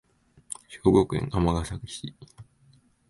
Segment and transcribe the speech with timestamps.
[0.67, 2.15] 兵庫県尼崎市